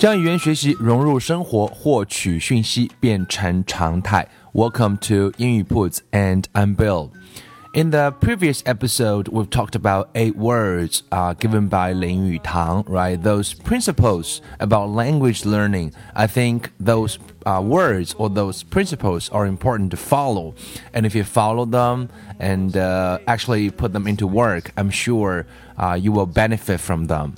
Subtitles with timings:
[0.00, 4.28] 将语言学习融入生活，获取讯息变成常态。
[4.52, 7.10] Welcome to 英语 Puts and I'm Bill.
[7.72, 13.22] In the previous episode, we've talked about eight words uh, given by Lin Yutang, right?
[13.22, 15.92] Those principles about language learning.
[16.14, 20.54] I think those uh, words or those principles are important to follow.
[20.94, 22.08] And if you follow them
[22.40, 25.44] and uh, actually put them into work, I'm sure
[25.76, 27.34] uh, you will benefit from them.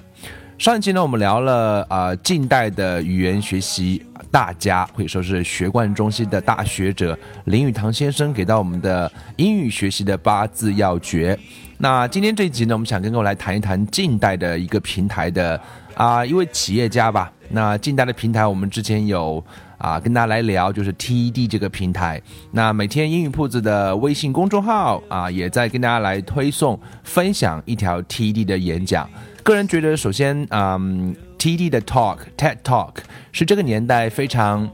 [0.58, 4.02] 上一期呢，我们聊了啊，近代的语言学习
[4.32, 11.38] 大家，可以说是学贯中西的大学者林语堂先生给到我们的英语学习的八字要诀。
[11.80, 15.60] 那今天这一集呢，我们想跟各位来谈一谈近代的一个平台的
[15.96, 17.32] 啊一位企业家吧。
[17.50, 19.44] 那近代的平台，我们之前有
[19.84, 22.22] 啊跟大家来聊，就是 TED 这个平台。
[22.52, 29.10] 那每天英语铺子的微信公众号啊，也在跟大家来推送分享一条 TED 的演讲。
[29.44, 32.94] 个人觉得，首先，嗯，TED 的 Talk TED Talk
[33.34, 34.70] 是这个年代非常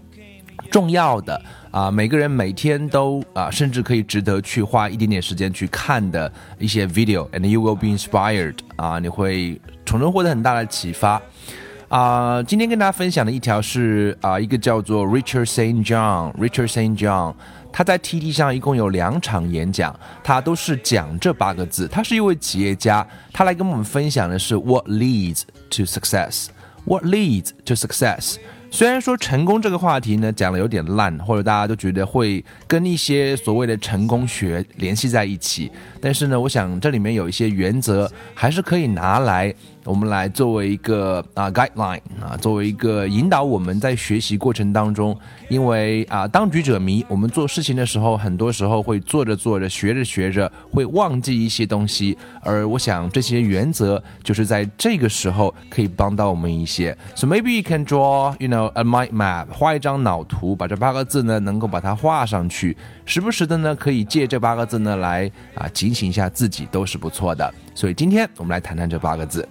[0.70, 11.20] 重要的啊，每个人每天都啊，甚至可以值得去花一点点时间去看的一些 video，and you will be inspired 啊，你会从中获得很大的启发
[11.90, 12.42] 啊。
[12.44, 17.36] 今天跟大家分享的一条是啊，一个叫做 Richard Saint John，Richard Saint John。
[17.72, 21.88] 他在 T D 上一共有两场演讲，他都是讲这八个字。
[21.88, 26.48] 他是一位企业家，他来跟我们分享的是 What leads to success?
[26.86, 28.38] What leads to success?
[28.72, 35.72] 虽然说成功这个话题呢讲的有点烂，或者大家都觉得会跟一些所谓的成功学联系在一起，
[36.02, 39.54] 但是呢，我想这里面有一些原则还是可以拿来。
[39.90, 45.18] 我们来作为一个啊 guideline 啊，作为一个引导我们在学习过程当中，
[45.50, 52.16] 因为啊当局者迷，我们做事情的时候，很多时候会做着做着，学着学着，会忘记一些东西。
[52.44, 56.96] 而我想这些原则就是在这个时候可以帮到我们一些。
[57.16, 67.52] So maybe you can draw, you know, a mind map，画一张脑图，把这八个字呢能够把它画上去，时不时的呢可以借这八个字呢来啊警醒一下自己，都是不错的。
[67.74, 69.50] 所以今天我们来谈谈这八个字。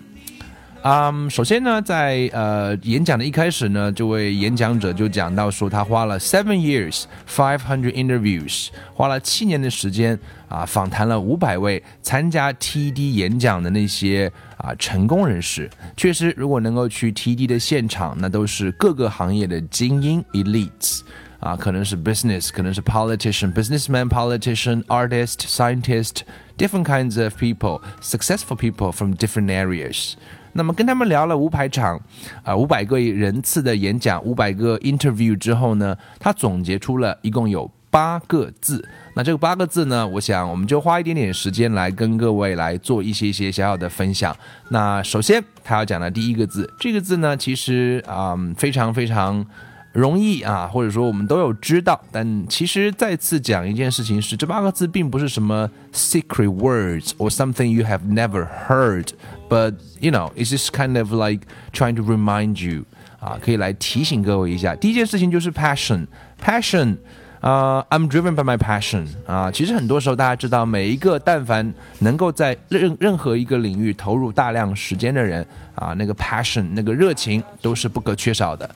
[0.83, 10.17] 嗯，首先呢，在呃演讲的一开始呢，这位演讲者就讲到说，他花了 seven years five hundred interviews，花了七年的时间
[10.49, 15.69] 啊，访谈了五百位参加 TED 演讲的那些啊成功人士。
[15.97, 21.01] 确实，如果能够去 TED 的现场，那都是各个行业的精英 elites，
[21.41, 30.15] 啊，可能是 business，可能是 politician，businessman politician，artist，scientist，different kinds of people，successful people from different areas。
[30.53, 32.01] 那么跟他们聊了五百场，
[32.43, 38.87] 啊五百个人次的演讲，五百个 interview 之后呢，他总结出了一共有八个字。
[39.15, 44.37] 那这个八个字呢，我想我们就花一点点时间来跟各位来做一些些小小的分享。
[44.71, 49.45] 那首先他要讲的第一个字，这个字呢，其实啊非常非常。
[49.93, 61.47] 容易啊，或者说我们都有知道，但其实再次讲一件事情是，这八个字并不是什么 secret words or something you have never heard，but you know it's just kind of like
[61.73, 62.85] trying to remind you
[63.19, 64.77] 啊，可以来提醒各位一下。
[64.77, 66.97] 第一件事情就是 passion，passion，
[67.41, 69.51] 啊，I'm driven by my passion 啊。
[69.51, 75.45] 其实很多时候大家知道，每一个但凡能够在任任何一个领域投入大量时间的人
[75.75, 78.71] 啊，那个 passion 那个热情都是不可缺少的。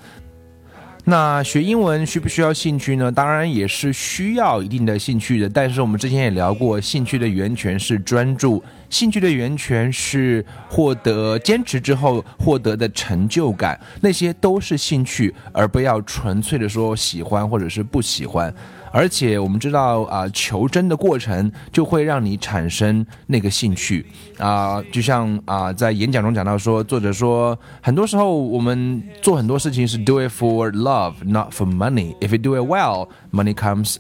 [1.05, 3.11] 那学英文需不需要兴趣呢？
[3.11, 5.49] 当然也是需要一定的兴趣的。
[5.49, 18.55] 但是我们之前也聊过，兴趣的源泉是专注，兴趣的源泉是获得坚持之后获得的成就感，那些都是兴趣，而不要纯粹的说喜欢或者是不喜欢。
[18.93, 24.05] 而且我们知道啊，求真的过程就会让你产生那个兴趣
[24.39, 32.15] 啊，就像啊，在演讲中讲到说，作者说，很多时候我们做很多事情是 do it for love, not for money.
[32.21, 33.97] If you do it well, money comes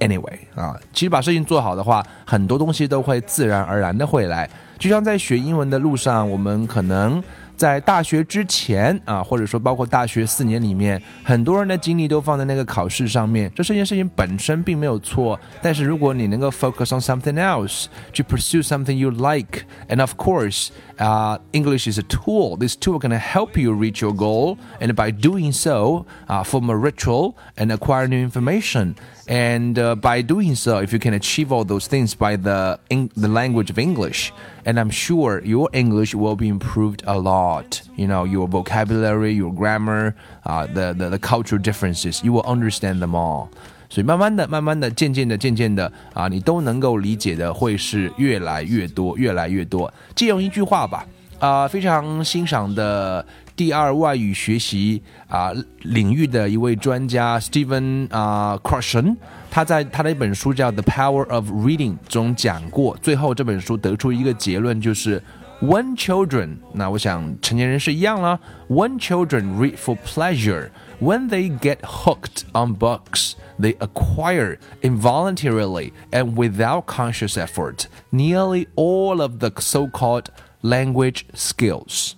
[0.00, 0.38] anyway.
[0.56, 4.50] 啊，其实把事情做好的话，很多东西都会自然而然的会来。
[4.76, 7.22] 就像在学英文的路上，我们可能
[7.55, 13.51] 在大学之前啊，或者说包括大学四年里面，很多人的精力都放在那个考试上面。
[13.53, 21.99] 这这件事情本身并没有错，但是如果你能够 focus on something else to pursue something you like, and of course, uh, English is
[21.99, 22.57] a tool.
[22.57, 26.77] This tool can help you reach your goal, and by doing so, uh, form a
[26.77, 28.95] ritual and acquire new information.
[29.27, 33.27] And uh, by doing so, if you can achieve all those things by the the
[33.27, 34.31] language of English,
[34.65, 37.81] and I'm sure your English will be improved a lot.
[37.95, 40.15] You know, your vocabulary, your grammar,
[40.47, 43.49] uh, the, the the cultural differences, you will understand them all.
[43.91, 49.93] 所以慢慢的、慢慢的、渐渐的、渐渐的啊，你都能够理解的会是越来越多、越来越多。
[50.15, 51.05] 借用一句话吧，
[51.37, 53.23] 啊，非常欣赏的。
[53.55, 59.17] 第二外语学习啊领域的一位专家 Stephen 啊 Krashen，
[59.51, 65.21] 他在他的一本书叫《The Power of Reading》中讲过，最后这本书得出一个结论，就是
[65.61, 68.39] When children，那我想成年人是一样了。
[68.69, 70.69] When children read for pleasure,
[71.01, 79.21] when they get hooked on books, they acquire involuntarily and without conscious effort nearly all
[79.21, 80.27] of the so-called
[80.61, 82.13] language skills.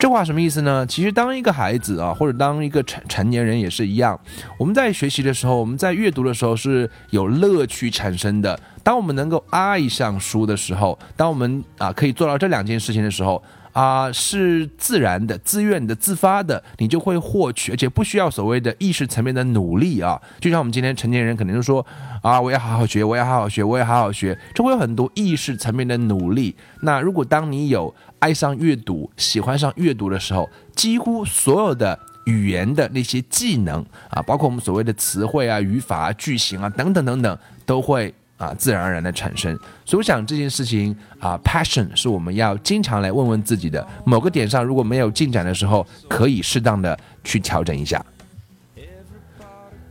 [0.00, 0.86] 这话什么意思呢？
[0.86, 4.18] 其实当一个孩子啊，或者当一个成成年人也是一样，
[4.56, 8.58] 我们在学习的时候，我们在阅读的时候是有乐趣产生的。
[8.82, 13.42] 当我们能够爱上书的时候，当我们啊可以做到这两件事情的时候。
[13.72, 20.20] 啊，是自然的、自愿的、自发的，你就会获取，而且不需要所谓的意识层面的努力啊。
[20.40, 21.84] 就像我们今天成年人可能就说
[22.22, 26.54] 啊，我要好好学，我要好好学，我要好好学，这会有很多意识层面的努力。
[26.82, 38.12] 那如果当你有爱上阅读、喜欢上阅读的时候，几乎所有的语言的那些技能啊，包括我们所谓的词汇啊、语法啊、句型啊等等等等，都会。
[38.40, 39.54] 啊，自然而然的产生，
[39.84, 43.86] 所以我想这件事情啊，passion 是我们要经常来问问自己的。
[44.02, 48.02] 某个点上如果没有进展的时候，可以适当的去调整一下。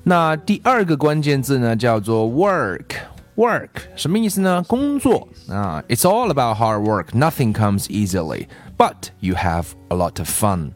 [0.04, 4.64] 那第二个关键字呢，叫做 work，work 什么意思呢？
[4.68, 10.72] 工作啊，It's all about hard work，nothing comes easily，but you have a lot of fun。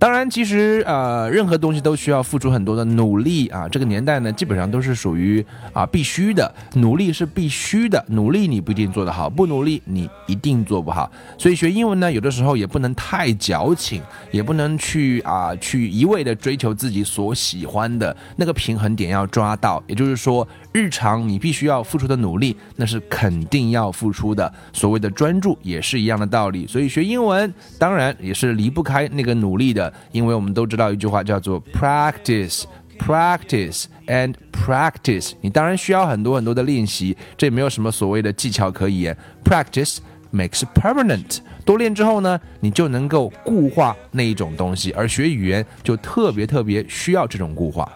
[0.00, 3.68] 当然，其实呃，任何东西都需要付出很多的努力啊。
[3.68, 5.44] 这个年代呢，基本上都是属于
[5.74, 8.02] 啊必须的，努力是必须的。
[8.08, 11.12] 努力你不一定做得好，不努力你一定做不好。
[11.36, 14.00] 所以学英文呢，有的时候也不能太矫情，
[14.30, 19.82] 也不能去啊去一味的追求自己所喜欢的那个平衡点要抓到。
[19.86, 24.50] 也就是说，日常你必须要付出的努力，那是肯定要付出的。
[24.72, 26.66] 所谓的专注也是一样的道理。
[26.66, 29.89] 所以学英文当然也是离不开那个努力的。
[30.12, 32.64] 因为我们都知道一句话叫做 practice
[32.98, 39.16] practice and practice，你当然需要很多很多的练习，这也没有什么所谓的技巧可言。
[39.42, 39.98] Practice
[40.32, 47.90] makes permanent，多练之后呢，你就能够固化那一种东西，而学语言就特别特别需要这种固化。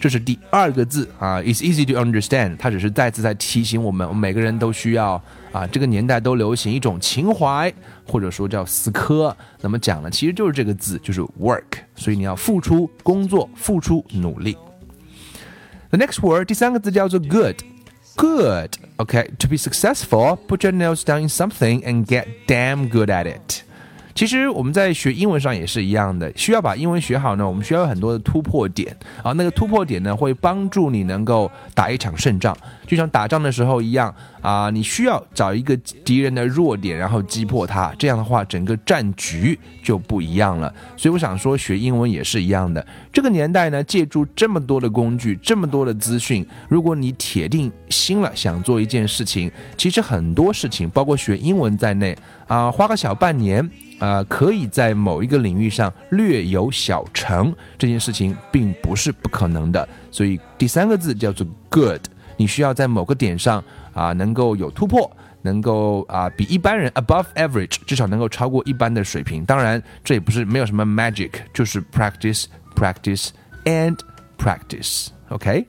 [0.00, 2.56] 这是第二个字啊，It's easy to understand。
[2.56, 5.22] 它只是再次在提醒我们，我们每个人都需要
[5.52, 7.72] 啊，这个年代都流行一种情怀，
[8.06, 9.36] 或者说叫死磕。
[9.60, 11.62] 那么讲呢，其实就是这个字，就是 work。
[11.94, 14.56] 所以你要付出工作，付出努力。
[15.90, 23.26] The next word，第三个字叫做 good。Good。OK，to be successful，put your nose down in something and get damn good at
[23.26, 23.62] it。
[24.17, 27.47] 其实我们在学英文上也是一样的，需要把英文学好呢。
[27.47, 32.57] 我们需要有很多的突破点啊，那个突破点呢会帮助你能够打一场胜仗，
[32.87, 34.71] 就像打仗的时候一样啊。
[34.71, 40.73] 你需要找一个敌人的弱点，然后击破他，这样的话整个战局就不一样了。
[40.97, 42.83] 所以我想说，学英文也是一样的。
[43.13, 53.69] 这个年代呢，借助这么多的工具，这么多的资讯，如果你铁定心了想做一件事情，其实很多事情，包括学英文在内啊，花个小半年。
[53.99, 59.87] 啊，可以在某一个领域上略有小成，这件事情并不是不可能的。
[60.11, 62.01] 所以第三个字叫做 good，
[62.37, 63.63] 你需要在某个点上
[63.93, 65.09] 啊能够有突破，
[65.41, 69.43] 能够啊比一般人 above average，至少能够超过一般的水平。
[69.45, 73.29] 当然，这也不是没有什么 magic，就是 practice practice
[73.65, 73.97] and
[74.37, 75.07] practice。
[75.29, 75.65] OK，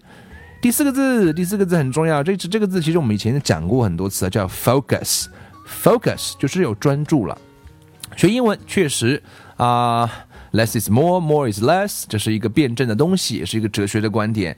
[0.60, 2.22] 第四个字，第四个字很重要。
[2.22, 7.36] 这这个字其实我们以前讲过很多次，叫 focus，focus 就是有专注了。
[8.15, 9.21] 学英文确实
[9.57, 10.09] 啊，
[10.51, 14.55] less is more，more is less，这是一个辩证的东西，也是一个哲学的观点。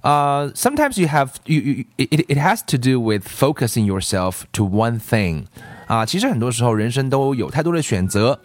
[0.00, 5.00] 啊、uh,，sometimes you have you you it it has to do with focusing yourself to one
[5.00, 5.44] thing。
[5.86, 8.38] 啊，其实很多时候人生都有太多的选择。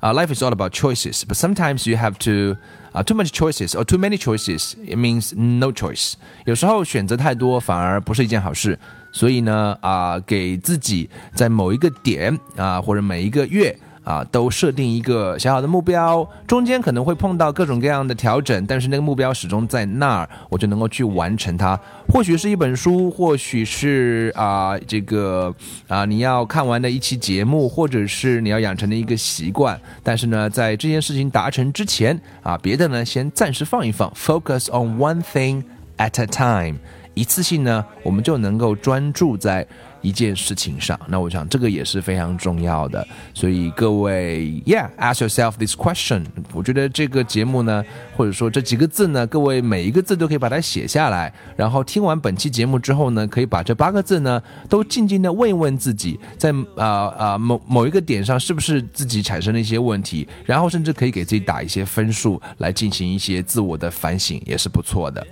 [0.00, 2.58] 啊、uh,，life is all about choices, but sometimes you have to
[2.92, 6.12] 啊、uh, too much choices or too many choices it means no choice。
[6.44, 8.78] 有时候选择太多反而不是一件好事。
[9.10, 21.79] 所以呢，啊、呃，给自己在某一个点啊、呃，或者每一个月 啊，都设定一个小小的目标，中间可能会碰到各种各样的调整，但是那个目标始终在那儿，我就能够去完成它。
[22.09, 25.53] 或许是一本书，或许是啊这个
[25.87, 29.79] 啊你要看完的一期节目，或者是你要养成的一个习惯。
[30.03, 35.63] 但是呢，在这件事情达成之前啊，别的呢先暂时放一放，focus on one thing
[35.97, 36.77] at a time，
[37.13, 39.65] 一次性呢，我们就能够专注在。
[40.03, 43.07] 一件事情上，那我想这个也是非常重要的。
[43.33, 46.25] 所以各位，Yeah，ask yourself this question。
[46.51, 47.81] 我觉得这个节目呢，
[48.17, 51.33] 或者说这几个字呢，各位每一个字都可以把它写下来。
[51.55, 65.25] 然后听完本期节目之后呢，可以把这八个字呢，都静静的问一问自己，在啊啊某某一个点上是不是自己产生了一些问题，然后甚至可以给自己打一些分数，来进行一些自我的反省，也是不错的。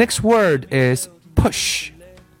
[0.00, 1.90] Next word is push.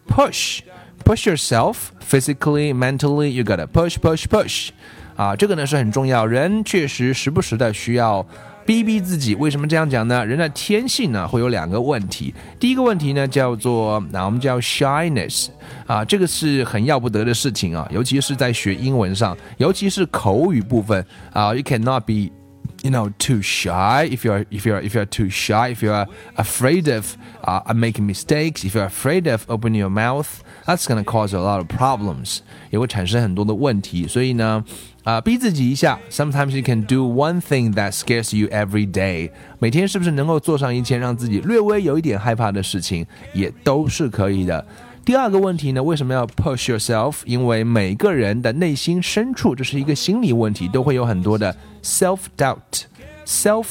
[0.08, 0.62] Push.
[1.04, 3.28] Push yourself physically, mentally.
[3.28, 4.70] You gotta push, push, push.
[5.16, 6.26] 啊，这个呢是很重要。
[6.26, 8.26] 人确实时不时的需要
[8.66, 9.34] 逼逼自己。
[9.34, 10.26] 为什么这样讲呢？
[10.26, 12.34] 人的天性呢会有两个问题。
[12.58, 15.48] 第一个问题呢叫做，那我们叫 shyness。
[15.86, 22.34] 啊，这个是很要不得的事情啊，尤其是在学英文上，尤其是口语部分啊，you cannot be
[22.82, 26.06] you know too shy if you're if you're if you're too shy if you're
[26.36, 31.34] afraid of uh, making mistakes if you're afraid of opening your mouth that's gonna cause
[31.34, 32.40] a lot of problems
[32.70, 34.64] 也会产生很多的问题所以呢
[35.04, 35.96] 啊、呃，逼自己一下。
[36.10, 39.30] Sometimes you can do one thing that scares you every day。
[39.60, 44.66] 每天是不是能够做上一件让自己略微有一点害怕的事情，也都是可以的。
[45.03, 47.15] 第二个问题呢，为什么要 push yourself？
[47.25, 52.83] 因为每个人的内心深处，这是一个心理问题，都会有很多的 self doubt。
[53.25, 53.65] self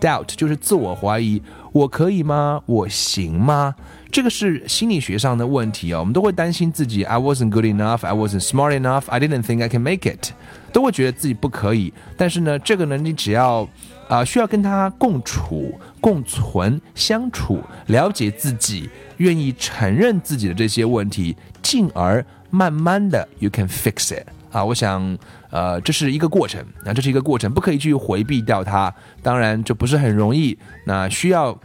[0.00, 2.62] doubt 就是自我怀疑，我可以吗？
[2.66, 3.74] 我行吗？
[4.12, 10.30] 这个是心理学上的问题啊、哦，我们都会担心自己，I wasn't good enough, I wasn't smart enough, I didn't think I can make it，
[10.72, 11.92] 都会觉得自己不可以。
[12.16, 13.68] 但是呢，这个呢，你只要
[14.08, 24.26] 啊、需要跟他共处、共存、相处，了解自己，愿意承认自己的这些问题，进而慢慢的，you can fix it。
[24.50, 25.18] 啊，我想，
[25.50, 28.94] 呃，这是一个过程，那这是一个过程，不可以去回避掉它。
[29.22, 31.58] 当然，这不是很容易，那需要。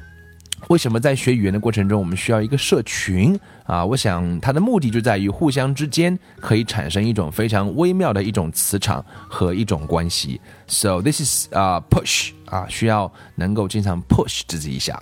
[0.68, 3.84] 为什么在学语言的过程中，我们需要一个社群啊？
[3.84, 10.39] 我想它的目的就在于互相之间可以产生一种非常微妙的一种磁场和一种关系。
[10.68, 15.01] So this is 啊、push 啊，需要能够经常 push 自己一下。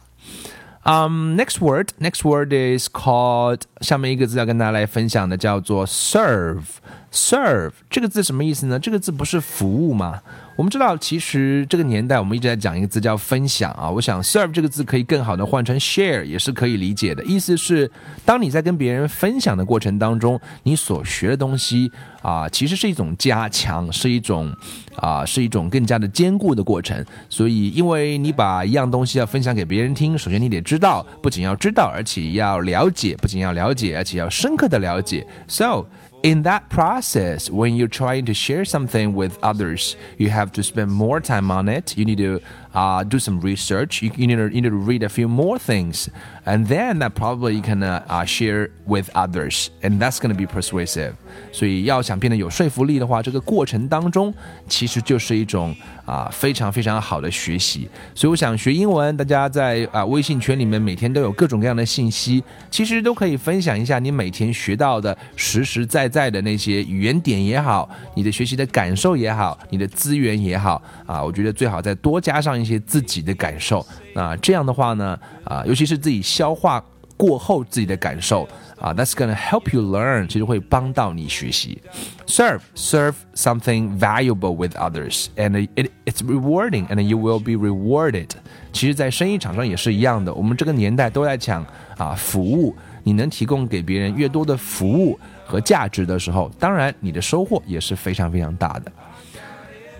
[0.83, 6.63] Um, next word, next word is called 下面一个字要跟大家来分享的叫做 serve。
[7.11, 8.79] serve 这个字什么意思呢？
[8.79, 10.21] 这个字不是服务吗？
[10.59, 13.89] 我们知道，其实这个年代我们一直在讲一个字叫分享啊。
[13.89, 17.23] 我想 serve 这个字可以更好的换成 share，也是可以理解的。
[17.23, 17.89] 意思是，
[18.25, 21.89] 当你在跟别人分享的过程当中，你所学的东西
[22.21, 24.53] 啊，其实是一种加强，是一种
[24.97, 27.05] 啊，是一种更加的坚固的过程。
[27.29, 35.25] 所以，因为你把一样东西要分享给别人听，首先你得知道，不仅要知道，而且要了解，不仅要了解，而且要深刻的了解。
[35.47, 35.85] So
[36.23, 40.91] in that process, when you're trying to share something with others, you have to spend
[40.91, 41.97] more time on it.
[41.97, 42.41] You need to
[42.73, 44.01] uh, do some research.
[44.01, 46.09] You, need to, need to read a few more things.
[46.45, 49.69] And then that probably you can uh, uh, share with others.
[49.83, 51.13] And that's going to be persuasive.
[51.51, 54.33] 所以要想变得有说服力的话，这个过程当中
[54.67, 57.87] 其实就是一种啊非常非常好的学习。
[58.15, 73.85] 所以我想学英文，大家在啊微信群里面每天都有各种各样的信息，其实都可以分享一下你每天学到的实实在在的那些语言点也好，你的学习的感受也好，你的资源也好啊，我觉得最好再多加上一些自己的感受。
[74.13, 76.83] 那这样的话呢，啊，尤其是自己消化
[77.15, 78.47] 过后自己的感受。
[78.79, 81.81] 啊、，that's gonna help you learn，其实会帮到你学习。
[82.27, 88.29] Serve serve something valuable with others, and it it's rewarding, and you will be rewarded。
[88.71, 91.65] 其实，在生意场上也是一样的，我们这个年代都在讲
[91.97, 92.73] 啊服务，
[93.03, 98.89] 你能提供给别人越多的服务和价值的时候，当然你的收获也是非常非常大的。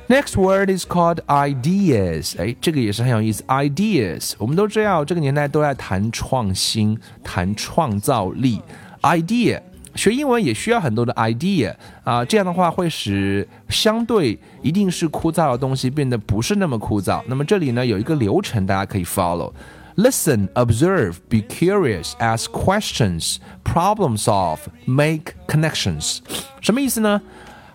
[0.09, 2.39] Next word is called ideas。
[2.39, 3.43] 哎，这个也是很有意思。
[3.45, 8.61] Ideas，我们都知道这个年代都在谈创新、谈创造力。
[9.01, 9.63] Idea，
[9.95, 17.23] 学英文也需要很多的 idea 啊，这样的话会使相对一定是枯燥的东西变得不是那么枯燥。
[17.27, 26.19] 那么这里呢有一个流程，大家可以 follow。Listen, observe, be curious, ask questions, problem solve, make connections。
[26.61, 27.23] 什么意思呢？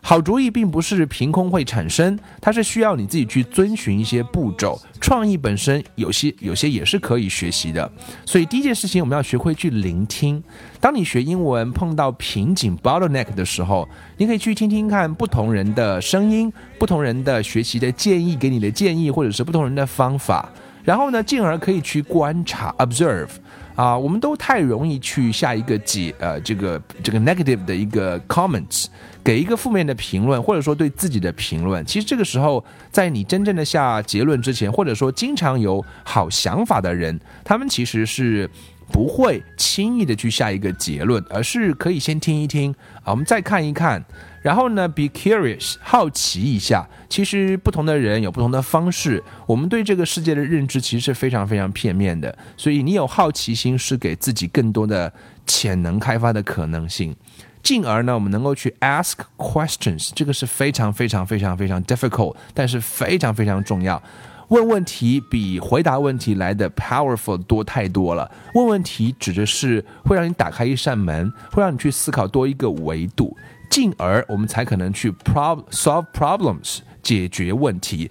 [0.06, 4.78] 好主意并不是凭空会产生，它是需要你自己去遵循一些步骤。
[5.00, 7.90] 创意本身有些有些也是可以学习的，
[8.26, 10.44] 所以第一件事情我们要学会去聆听。
[10.78, 20.46] 当你学英文碰到瓶颈 （bottleneck） 的时候，你可以去听听看不同人的声音、不同人的学习的建议，给你的建议，或者是不同人的方法。
[20.84, 23.30] 然后呢，进而可以去观察 （observe）。
[23.74, 28.86] 啊，我们都太容易去下一个解，呃，这个这个 negative 的一个 comments，
[29.24, 31.84] 给一个负面的评论，或者说对自己的评论。
[31.84, 38.48] 其实这个时候，在你真正的下结论之前，或者说经常有好想法的人，他们其实是
[38.92, 44.04] 不会轻易的去下一个结论，而是可以先听一听啊，我们再看一看。
[44.42, 46.86] 然后呢，be curious，好奇一下。
[47.08, 52.36] 其实不同的人有不同的方式，我们对这个世界的认知其实是非常非常片面的。
[52.56, 55.10] 所以你有好奇心，是给自己更多的
[55.46, 57.16] 潜能开发的可能性。
[57.62, 64.02] 进而呢，我们能够去 ask questions，这个是非常非常非常非常 difficult，但是非常非常重要。
[64.48, 68.30] 问问题比回答问题来的 powerful 多太多了。
[68.54, 73.36] 问问题指的是会让你打开一扇门，会让你去思考多一个维度。
[73.70, 78.10] 进而我们才可能去 pro solve problems 解决问题，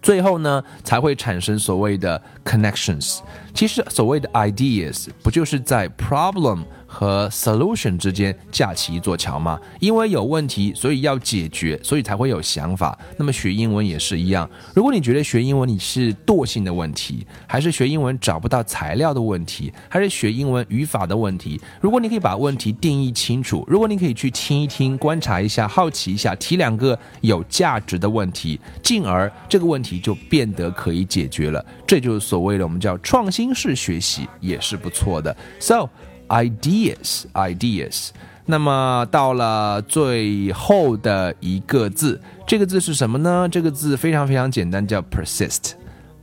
[0.00, 3.18] 最后呢才会产生所谓的 connections。
[3.52, 6.64] 其实所谓的 ideas 不就是在 problem。
[6.94, 9.58] 和 solution 之间架起一座桥吗？
[9.80, 12.96] 因为有问题，所以要解决，所以才会有想法。
[13.16, 14.48] 那么学英文也是一样。
[14.72, 21.60] 如果你觉得学英文你是惰性的问题，还是学英文找不到材料的问题，还是学英文语法的问题？
[21.80, 31.64] 如果你可以把问题定义清楚，如果你可以去听一听、观察一下、好奇一下，提两个有价值的问题，进而这个问题就变得可以解决了。
[31.84, 35.36] 这就是所谓的我们叫创新式学习，也是不错的。
[35.58, 35.88] So。
[36.34, 38.08] Ideas ideas，
[38.46, 43.48] 那么到了最后的一个字，这个字是什么呢？
[43.48, 45.72] 这个字非常非常简单，叫 persist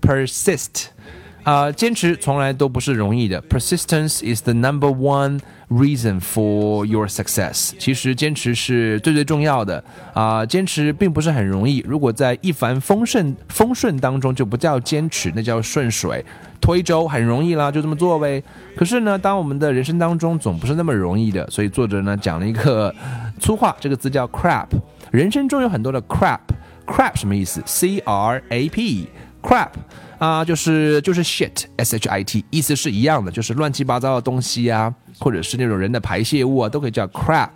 [0.01, 0.87] persist。
[1.43, 3.41] 啊，坚持从来都不是容易的。
[3.43, 7.71] Persistence is the number one reason for your success。
[7.79, 9.83] 其实坚持是最最重要的
[10.13, 11.83] 啊，坚持并不是很容易。
[11.87, 16.23] 如果在一帆风顺风顺当中，就不叫坚持，那叫顺水
[16.61, 18.43] 推舟，很容易啦，就这么做呗。
[18.75, 22.93] 可是呢，当我们的人生当中总不是那么容易的，所以作者呢讲了一个
[23.39, 24.67] 粗话，这个字叫 crap。
[25.09, 29.69] 人生中有很多的 crap，crap 什么意思？C R A P，crap。
[30.21, 37.49] 啊，就是就是 shit，s h i t，意思是一样的，就是乱七八糟的东西啊，或者是那种人的排泄物啊，都可以叫 crap。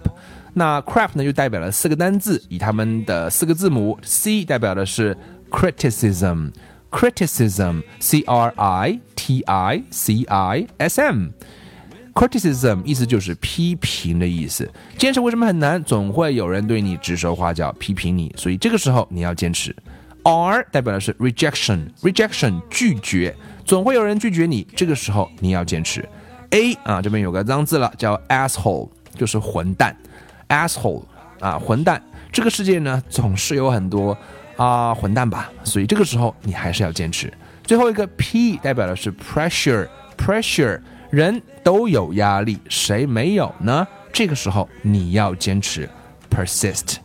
[0.56, 5.16] 那 crap 呢，就代表了四个单字，以他们的四个字母，c 代表的是
[5.52, 14.68] criticism，criticism，c r i t i c i s m，criticism 意思就是批评的意思。
[14.98, 15.84] 坚持为什么很难？
[15.84, 19.76] 总会有人对你指手画脚，批评你，所以这个时候你要坚持。
[20.26, 26.04] R 代表的是 rejection，rejection 拒绝，总会有人拒绝你，这个时候你要坚持。
[26.50, 29.96] A 啊，这边有个脏字了，叫 asshole，就是混蛋
[30.50, 31.04] ，asshole
[31.40, 32.02] 啊，混蛋。
[32.32, 34.18] 这个世界呢，总是有很多
[34.58, 37.32] 啊混蛋吧，所以这个时候你还是要坚持。
[37.64, 43.88] 最后一个 P 代表的是 pressure，pressure 人都有压力，谁没有呢？
[44.12, 45.88] 这个时候你要坚持
[46.32, 46.96] ，persist。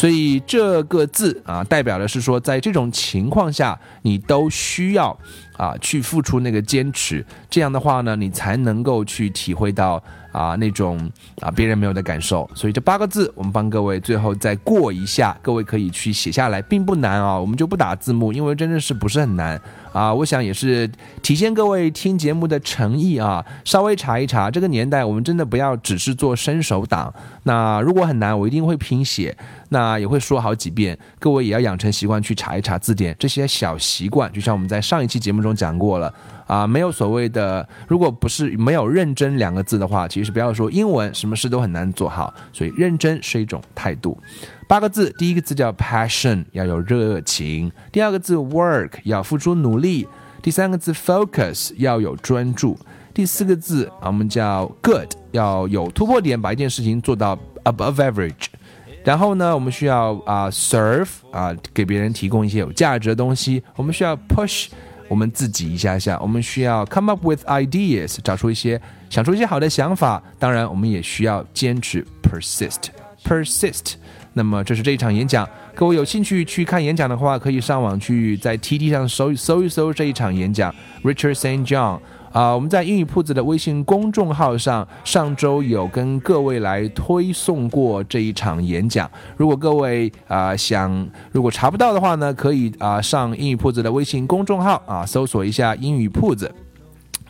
[0.00, 5.14] 所以这个字啊，代表的是说，在这种情况下，你都需要
[5.60, 7.24] 啊去付出那个坚持。
[7.50, 10.98] 这样的话呢，你才能够去体会到啊那种
[11.40, 12.48] 啊别人没有的感受。
[12.54, 17.38] 所以这八个字，我们帮各位最后再过一下，各位可以去写下来，并不难啊。
[17.38, 19.60] 我们就不打字幕，因为真的是不是很难。
[19.92, 20.88] 啊，我想也是
[21.20, 23.44] 体现各位听节目的诚意啊。
[23.64, 27.12] 稍微查一查，这个年代我们真的不要只是做伸手党。
[27.42, 29.36] 那如果很难，我一定会拼写，
[29.70, 30.96] 那也会说好几遍。
[31.18, 36.12] 各位也要养成习惯去查一查字典，这些小习惯，就像我们在上一期节目中讲过了
[36.46, 36.66] 啊。
[36.66, 42.32] 没有所谓的，如果不是没有认真两个字的话，其实不要说英文，什么事都很难做好。
[42.52, 44.18] 所以认真是一种态度。
[44.68, 50.06] 八个字，第一个字叫 passion，要有热情；第二个字 work，要付出努力；
[50.40, 52.76] 第三个字 focus，要有专注；
[53.12, 58.46] 第四个字，我们叫 good，要有突破点，把一件事情做到 above average。
[59.02, 64.68] 然后呢，我们需要啊 serve，啊给别人提供一些有价值的东西；我们需要 push，
[65.10, 72.90] 我们自己一下下；我们需要 come up with ideas，找出一些想出一些好的想法；当然，我们也需要坚持 persist。
[73.24, 73.94] persist。
[74.34, 81.66] 那么这是这一场演讲，各位有兴趣去看演讲的话，可以上网去在 TT 上搜搜一搜这一场演讲，Richard St.
[81.66, 81.98] John。
[82.32, 89.10] 啊，我们在英语铺子的微信公众号上，上周有跟各位来推送过这一场演讲。
[89.36, 96.48] 如果各位啊想，如果查不到的话呢，可以啊上英语铺子的微信公众号啊，搜索一下英语铺子，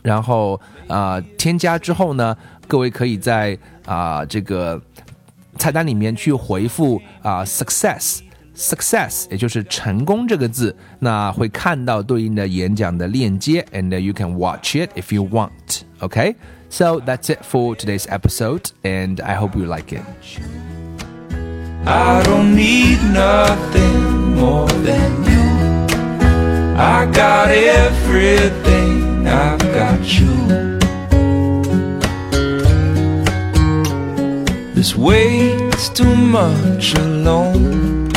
[0.03, 2.37] 然后啊添加之后呢，
[2.69, 4.79] 各位可以在啊这个
[5.58, 15.82] 菜单里面去回复啊 success。success，也就是成功这个字，那会看到对应的演讲的链接，and you can watch it if you want.
[16.00, 16.36] Okay,
[16.70, 20.04] so that's it for today's episode, and I hope you like it.
[21.86, 25.42] I don't need nothing more than you.
[26.78, 30.79] I got everything, I've got you.
[34.81, 38.11] This weight's too much alone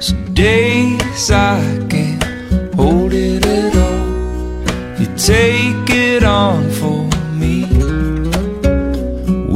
[0.00, 2.24] Some days I can't
[2.74, 4.98] hold it at all.
[4.98, 7.04] You take it on for
[7.36, 7.66] me.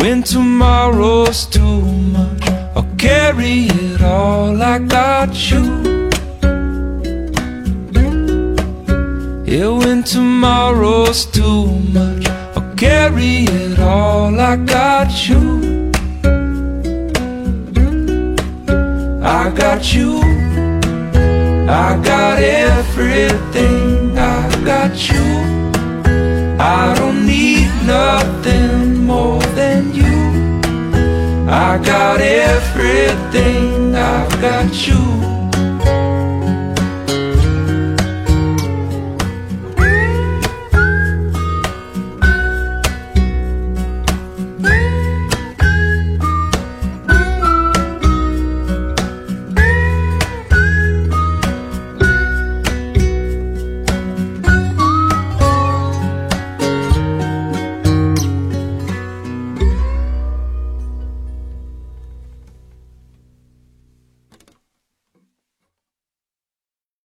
[0.01, 1.81] When tomorrow's too
[2.13, 2.47] much,
[2.77, 4.63] I'll carry it all.
[4.63, 5.65] I got you.
[9.47, 11.65] Yeah, when tomorrow's too
[11.97, 12.14] much,
[12.85, 14.39] carry it all.
[14.39, 15.91] I got you.
[19.23, 20.11] I got you.
[21.85, 25.27] I got everything, I got you.
[26.61, 30.17] I don't need nothing more than you.
[31.67, 35.24] I got everything, I've got you.